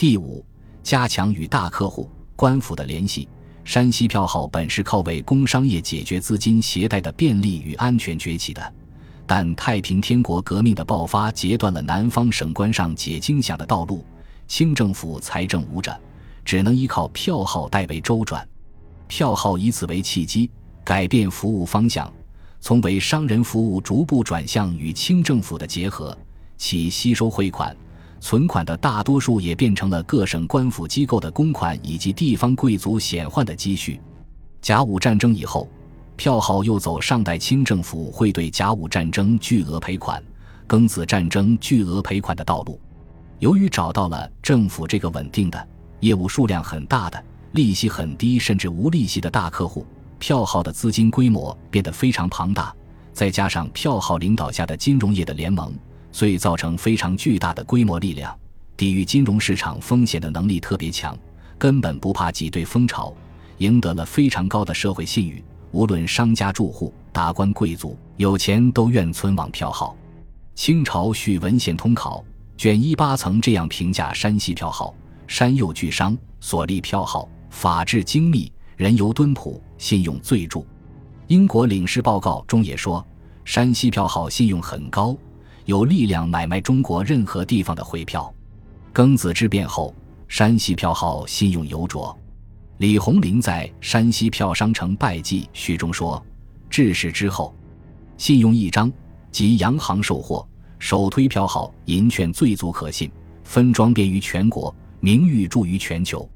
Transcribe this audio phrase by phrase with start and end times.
[0.00, 0.42] 第五，
[0.82, 3.28] 加强与大客户、官府的联系。
[3.64, 8.74] 山西票号本是靠为工商业解决资金携带的便利与安全崛起的，
[9.26, 14.02] 但太平天国革命的爆发截断了南方省官上解经饷的道路，
[14.48, 15.94] 清政府财政无着，
[16.46, 18.48] 只能依靠票号代为周转。
[19.06, 20.50] 票号以此为契机，
[20.82, 22.10] 改变服务方向，
[22.58, 26.16] 从为商人服务逐步转向与清政府的结合，
[26.56, 27.76] 其吸收汇款。
[28.20, 33.98] 存款的大多数也变成了各省官府机构的公款以及地方贵族显宦的积蓄。
[34.60, 35.66] 甲午战争以后，
[36.16, 40.22] 票号又走上代清政府会对甲午战争巨额赔款、
[40.68, 42.78] 庚子战争巨额赔款的道路。
[43.38, 45.68] 由于找到了政府这个稳定的、
[46.00, 49.86] 业务数量很大的、利息很低甚至无利息的大客户，
[50.18, 52.74] 票号的资金规模变得非常庞大，
[53.14, 55.72] 再加上票号领导下的金融业的联盟。
[56.12, 58.36] 所以造成非常巨大的规模力量，
[58.76, 61.16] 抵御金融市场风险的能力特别强，
[61.58, 63.14] 根本不怕挤兑风潮，
[63.58, 65.42] 赢得了非常高的社会信誉。
[65.72, 69.96] 无论商家、住户、达官贵族，有钱都愿存往票号。
[70.56, 72.24] 清朝续文献通考
[72.56, 74.92] 卷一八曾这样评价山西票号：
[75.28, 80.60] 山右巨商，所立票号，法制精密，人游敦朴，信用最著。
[81.28, 83.06] 英国领事报告中也说，
[83.44, 85.16] 山西票号信用很高。
[85.70, 88.34] 有力量买卖中国任何地方的汇票。
[88.92, 89.94] 庚子之变后，
[90.26, 92.18] 山西票号信用尤卓。
[92.78, 96.20] 李鸿林在《山西票商城败记》序中说
[96.68, 97.54] ：“治世之后，
[98.16, 98.90] 信用一张，
[99.30, 100.44] 即洋行售货，
[100.80, 103.08] 首推票号，银券最足可信，
[103.44, 106.28] 分装便于全国，名誉著于全球。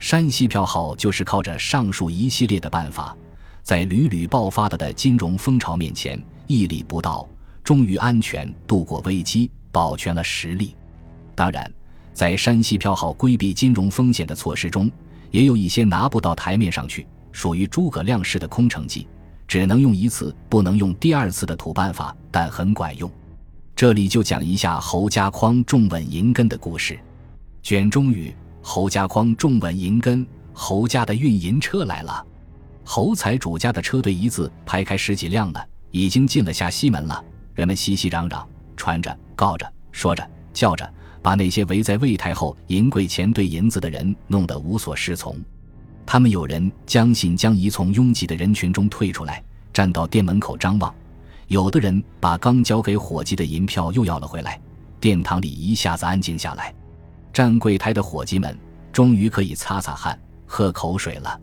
[0.00, 3.16] 山西票号就是靠着上述一系列的办法，
[3.62, 7.24] 在屡屡爆发的的金融风潮面前屹立不倒。”
[7.64, 10.74] 终于安全度过危机，保全了实力。
[11.34, 11.72] 当然，
[12.12, 14.90] 在山西票号规避金融风险的措施中，
[15.30, 19.06] 也有一些拿不到台面上去，属于诸葛亮式的空城计，
[19.46, 23.10] 只能用一次，不能用第二次的土办法，但很管用。
[23.74, 26.98] 这里就讲一下侯家匡重稳银根的故事。
[27.62, 32.26] 卷中语：侯家匡重稳银根，侯家的运银车来了。
[32.84, 37.24] 侯财主家的车队一字排开十几辆了，已经进了下西门了。
[37.54, 38.44] 人们熙熙攘攘，
[38.76, 40.90] 传着、告着、说着、叫着，
[41.20, 45.36] 把那些围在魏太后银柜前兑银子的人弄得无所适从。
[46.06, 49.42] 他们有人将信将疑从拥挤的人群中退出来，
[49.72, 50.92] 站到店门口张望；
[51.48, 54.60] 有的人把刚交给伙计的银票又要了回来。
[54.98, 56.74] 殿堂里一下子安静下来，
[57.32, 58.56] 站柜台的伙计们
[58.92, 61.40] 终于可以擦擦汗、喝口水了。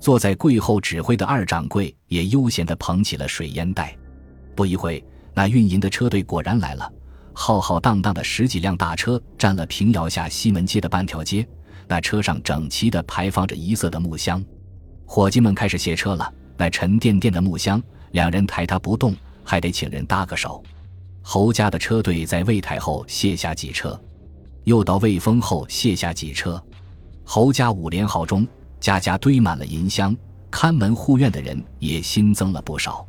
[0.00, 3.96] 坐在柜后指挥的二掌柜也悠闲地捧起了水烟袋。
[4.54, 5.02] 不一会。
[5.34, 6.90] 那运银的车队果然来了，
[7.32, 11.46] 浩浩荡荡的十几辆大车占了平遥下西门街的半条街。
[11.86, 14.42] 那车上整齐地排放着一色的木箱，
[15.04, 16.32] 伙计们开始卸车了。
[16.56, 20.62] 那沉甸甸的木箱，两人抬它不动，还得请人搭个手。
[21.20, 24.00] 侯家的车队在魏太后卸下几车，
[24.62, 26.62] 又到魏丰后卸下几车。
[27.24, 28.46] 侯家五连号中，
[28.78, 30.16] 家家堆满了银箱，
[30.50, 33.06] 看门护院的人也新增了不少。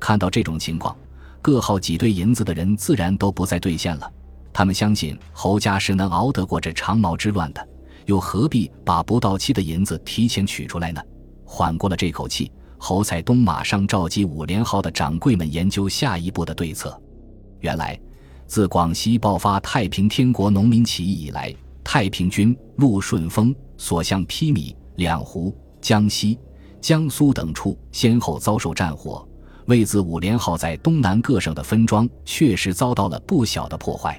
[0.00, 0.96] 看到这种情况。
[1.40, 4.12] 各号挤兑银子的人自然都不再兑现了。
[4.52, 7.68] 他们相信侯家是能熬得过这长毛之乱的，
[8.06, 11.00] 又何必把不到期的银子提前取出来呢？
[11.44, 17.00] 缓过了这口气，侯才东马上召集五连号的掌柜们研究下一步的对策。
[17.60, 17.98] 原来，
[18.46, 21.54] 自广西爆发太平天国农民起义以来，
[21.84, 26.38] 太平军陆顺风所向披靡、两湖、江西、
[26.80, 29.27] 江苏等处先后遭受战火。
[29.68, 34.18] 魏子五连号在东南各省的分庄确实遭到了不小的破坏，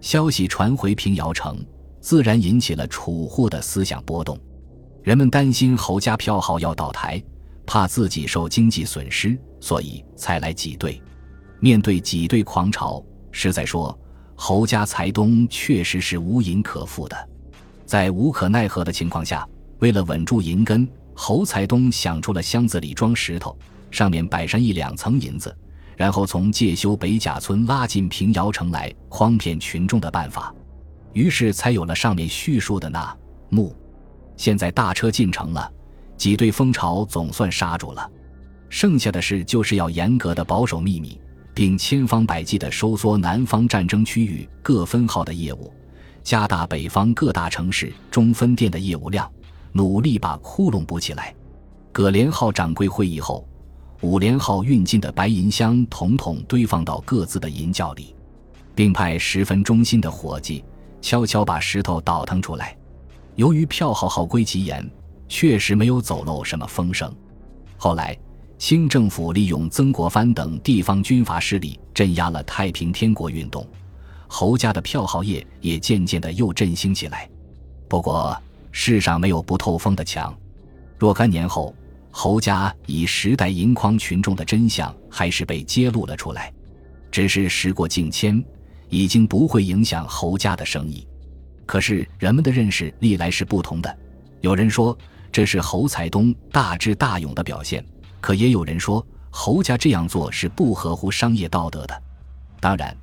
[0.00, 1.64] 消息传回平遥城，
[2.00, 4.36] 自然引起了储户的思想波动。
[5.04, 7.22] 人们担心侯家票号要倒台，
[7.64, 11.00] 怕自己受经济损失，所以才来挤兑。
[11.60, 13.96] 面对挤兑狂潮，实在说，
[14.34, 17.16] 侯家财东确实是无银可付的。
[17.86, 19.48] 在无可奈何的情况下，
[19.78, 23.56] 为了稳住银根，侯财东想出了箱子里装石头。
[23.90, 25.56] 上面摆上一两层银子，
[25.96, 30.54] 然后从介休北贾村拉进平遥城来诓骗群众的办法，
[31.12, 33.16] 于是才有了上面叙述的那
[33.48, 33.76] 幕。
[34.36, 35.70] 现在大车进城了，
[36.16, 38.10] 挤兑风潮总算刹住了，
[38.68, 41.20] 剩下的事就是要严格的保守秘密，
[41.52, 45.70] 并千方百计的收缩南方战争区域各分号的业务，
[46.22, 49.30] 加大北方各大城市中分店的业务量，
[49.72, 51.34] 努力把窟窿补起来。
[51.92, 53.46] 葛连号掌柜会议后。
[54.02, 58.14] 五连号运进的白银箱统统堆放到各自的银窖里，
[58.74, 60.64] 并派十分忠心的伙计
[61.02, 62.74] 悄悄把石头倒腾出来。
[63.36, 64.90] 由于票号号规极严，
[65.28, 67.14] 确实没有走漏什么风声。
[67.76, 68.18] 后来，
[68.56, 73.66] 清政府利用曾国藩等地方军阀势力镇压了太平天国运动，
[74.26, 77.28] 侯家的票号业也渐渐的又振兴起来。
[77.86, 78.34] 不过，
[78.72, 80.34] 世上没有不透风的墙。
[80.98, 81.74] 若干年后，
[82.10, 86.52] 侯家以时代银筐群众的真相还是被揭露了出来。
[87.10, 88.42] 只是时过境迁，
[88.88, 91.06] 已经不会影响侯家的生意。
[91.66, 93.98] 可是人们的认识历来是不同的。
[94.40, 94.96] 有人说
[95.30, 97.84] 这是侯才东大智大勇的表现，
[98.20, 102.02] 可也有人说侯家这样做是不合乎商业道德的。
[102.60, 102.96] 当然，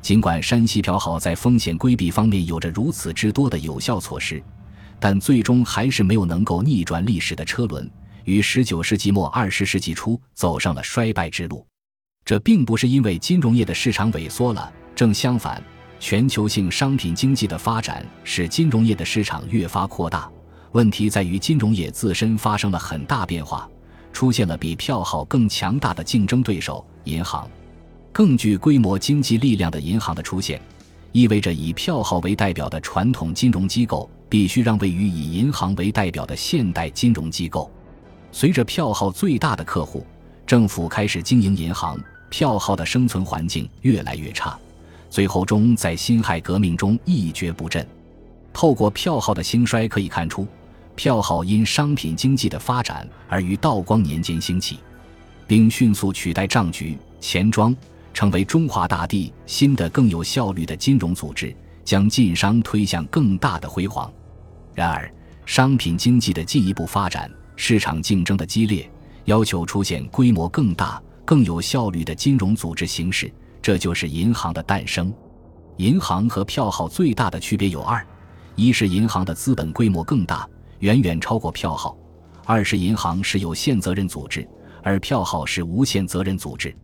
[0.00, 4.42] 尽管山西票号在风险规避方面有着如此之多的有效措施，
[4.98, 7.90] 但最终还是没有能够逆转历史的车轮，
[8.24, 11.66] 于十九世纪末二十世纪初走上了衰败之路。
[12.24, 15.62] 这并不是因为金融业的市场萎缩了，正相反，
[16.00, 20.30] 全球性商品经济的发展使金融业的市场越发扩大。
[20.72, 23.68] 问题在于金融业自身发生了很大变化，
[24.12, 27.48] 出现了比票号更强大的竞争对手——银行。
[28.10, 30.60] 更具规模经济力量的银行的出现，
[31.12, 37.70] 意味着以票号为代表的传统金融机构必须让位于以银行为代表的现代金融机构。
[38.34, 40.04] 随着票号最大的客户，
[40.44, 41.96] 政府开始经营银行。
[42.28, 44.58] 票号的生存环境越来越差，
[45.08, 47.86] 最后终在辛亥革命中一蹶不振。
[48.52, 50.48] 透过票号的兴衰可以看出，
[50.96, 54.80] 票号因商品经济的发展而于道光年间兴起，
[55.46, 57.72] 并迅速取代账局、钱庄，
[58.12, 61.54] 成为中华大地新的更有效率的金融组织，
[61.84, 64.12] 将晋商推向更大的辉煌。
[64.74, 65.08] 然而，
[65.46, 68.90] 商品经济的进一步发展，市场竞争的激烈，
[69.24, 71.02] 要求出现规模更大。
[71.26, 75.10] 更有效率的金融组织形式，这就是银行的诞生。
[75.78, 78.06] 银行和票号最大的区别有二：
[78.56, 80.46] 一是银行的资本规模更大，
[80.80, 81.96] 远远超过票号；
[82.44, 84.46] 二是银行是有限责任组织，
[84.82, 86.76] 而票号是无限责任组织。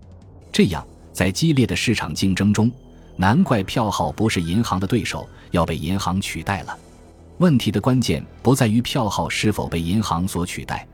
[0.51, 0.83] 这样，
[1.13, 2.73] 在激烈的市场竞争中，
[3.17, 6.79] 难怪票号不是银行的对手，要被银行取代了。
[7.41, 10.87] 问题的关键不在于票号是否被银行所取代。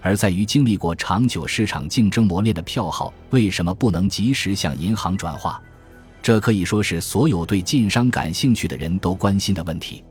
[0.00, 5.60] 而在于经历过长久市场竞争磨练的票号为什么不能及时向银行转化？
[6.22, 10.02] 这可以说是所有对晋商感兴趣的人都关心的问题。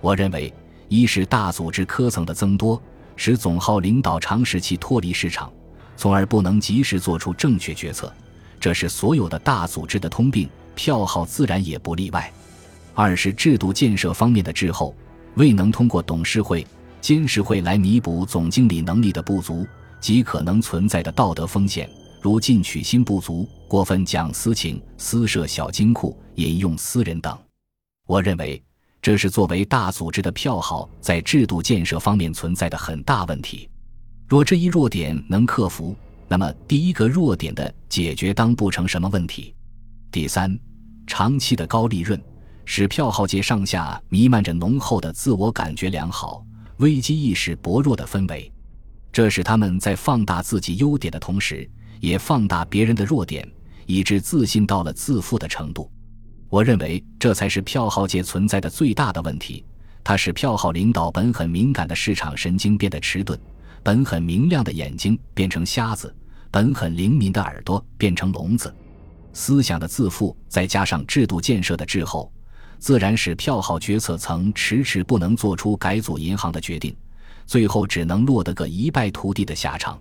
[0.00, 0.52] 我认为，
[0.88, 2.82] 一是大组织科层的增多，
[3.14, 5.52] 使总号领导长时期脱离市场，
[5.96, 8.12] 从而不能及时做出正确决策，
[8.58, 12.28] 这是所有的大组织的通病，票号自然也不例外。
[12.92, 14.92] 二是制度建设方面的滞后，
[15.38, 16.66] 未能通过董事会。
[17.00, 19.64] 监事会来弥补总经理能力的不足
[20.00, 21.88] 及可能存在的道德风险，
[22.20, 27.38] 如进取心不足、过分讲私情、私设小金库、引用私人等。
[28.08, 28.60] 我认为，
[29.00, 33.68] 这是作为大组织的票号在制度建设方面存在的很大问题。
[34.26, 35.94] 若这一弱点能克服，
[36.26, 39.54] 那么第一个弱点的解决当不成什么问题。
[40.10, 40.58] 第三，
[41.06, 42.20] 长期的高利润
[42.70, 46.44] 使票号界上下弥漫着浓厚的自我感觉良好。
[46.76, 48.52] 危机意识薄弱的氛围，
[49.10, 51.68] 这使他们在放大自己优点的同时，
[51.98, 53.50] 也放大别人的弱点，
[53.86, 55.90] 以致自信到了自负的程度。
[56.50, 59.64] 我认为这才是票号界存在的最大的问题。
[60.04, 63.40] 它使票号领导本很敏感的市场神经变得迟钝，
[63.82, 66.14] 本很明亮的眼睛变成瞎子，
[66.50, 68.72] 本很灵敏的耳朵变成聋子。
[69.32, 72.30] 思想的自负，再加上制度建设的滞后。
[72.78, 76.94] 自然使票号决策层迟迟不能做出改组银行的决定，
[77.44, 80.00] 最后只能落得个一败涂地的下场。